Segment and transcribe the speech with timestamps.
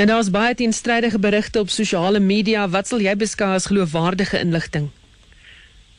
[0.00, 2.68] Nou daar's baie teenstrydige berigte op sosiale media.
[2.68, 4.86] Wat sal jy beskou as geloofwaardige inligting?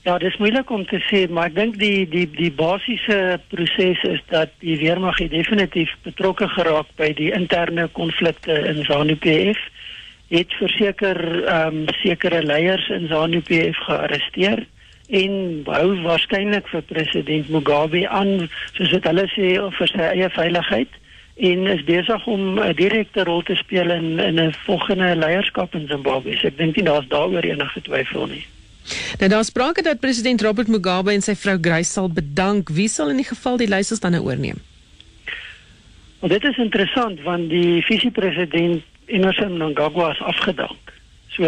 [0.01, 4.01] Ja, dit is moeilik om te sê, maar ek dink die die die basiese proses
[4.09, 9.61] is dat die weermag definitief betrokke geraak by die interne konflikte in ZANU-PF.
[10.33, 14.65] Het verseker ehm um, sekere leiers in ZANU-PF gearresteer
[15.21, 15.37] en
[15.69, 21.01] hou waarskynlik vir president Mugabe aan soos dit hulle sê vir veiligheid
[21.41, 25.87] en is besig om 'n direkte rol te speel in in 'n volgende leierskap in
[25.87, 26.37] Zimbabwe.
[26.37, 28.45] So ek dink nie daar's daaroor enige twyfel nie.
[29.19, 32.69] Nou daar sprake dat president Robert Mugabe en sy vrou Grace sal bedank.
[32.69, 34.57] Wie sal in die geval die leiers dan nou oorneem?
[36.19, 40.93] Wel dit is interessant want die visiepresident Emmerson Mnangagwa is afgedank.
[41.27, 41.43] So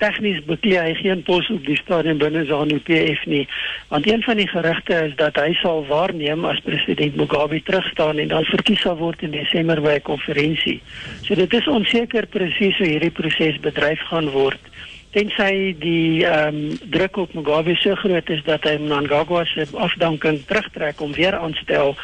[0.00, 3.44] tegnies beklee hy geen pos op die stadium binne ZANU PF nie.
[3.92, 8.32] Want een van die gerugte is dat hy sal waarneem as president Mugabe terugstaan en
[8.32, 10.80] dan verkies sal word in Desember by 'n konferensie.
[11.22, 14.60] So dit is onseker presies hoe hierdie proses bedryf gaan word.
[15.10, 21.00] Tensy die um, druk op Mugabe so groot is dat hy Mnangagwa se afdanking terugtrek
[21.00, 21.96] om weer aanstel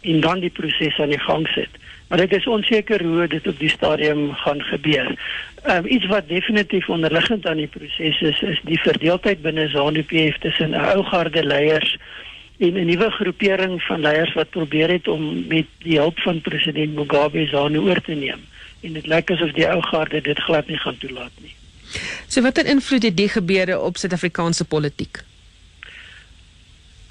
[0.00, 1.68] en dan die proses aan die gang sit.
[2.08, 5.14] Maar dit is onseker hoe dit op die stadium gaan gebeur.
[5.66, 10.74] Um, iets wat definitief onderliggend aan die proses is, is die verdeeldheid binne ZANU-PF tussen
[10.74, 11.96] ou garde leiers
[12.58, 16.94] en 'n nuwe groepering van leiers wat probeer het om met die hulp van president
[16.94, 18.40] Mugabe ZANU oor te neem.
[18.80, 21.54] En dit lyk asof die ou garde dit glad nie gaan toelaat nie.
[22.26, 25.22] So watter invloed het die gebeure op Suid-Afrikaanse politiek?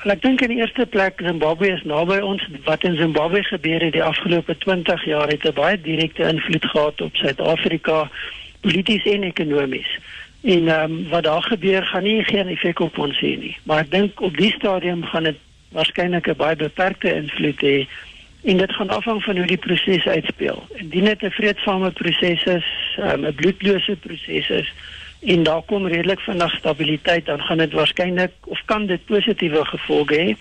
[0.08, 4.04] Ek dink in eerste plek Zimbabwe is naby ons wat in Zimbabwe gebeur het die
[4.04, 8.10] afgelope 20 jaar het 'n baie direkte invloed gehad op Suid-Afrika
[8.62, 10.00] polities en ekonomies.
[10.44, 14.22] En um, wat daar gebeur gaan nie geen effek op ons nie, maar ek dink
[14.22, 15.38] op die stadium gaan dit
[15.76, 17.88] waarskynlik 'n baie beperkte invloed hê
[18.44, 20.64] en dit gaan afhang van hoe die proses uitspeel.
[20.76, 22.66] Indien dit 'n vredesame proses is,
[22.98, 24.74] ehm, 'n um, bloedlose proses is
[25.20, 30.16] en daar kom redelik vinnig stabiliteit, dan gaan dit waarskynlik of kan dit positiewe gevolge
[30.16, 30.36] hê.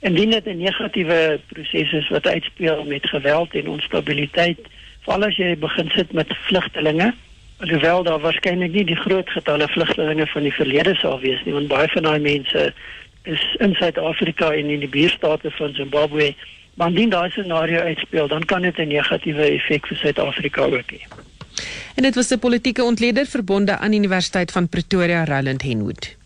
[0.00, 4.58] Indien dit 'n negatiewe proses is wat uitspeel met geweld en onstabiliteit,
[5.00, 7.14] veral as jy begin sit met vlugtelinge,
[7.56, 11.68] alhoewel daar waarskynlik nie die groot getalle vlugtelinge van die verlede sal wees nie, want
[11.68, 12.72] baie van daai mense
[13.22, 16.34] is in Suid-Afrika en in die buurstate van Zimbabwe.
[16.78, 21.02] Maar indien daai scenario uitspeel, dan kan dit 'n negatiewe effek vir Suid-Afrika ook hê.
[21.94, 26.17] En dit was 'n politieke ontleder verbonde aan Universiteit van Pretoria, Roland Henwood.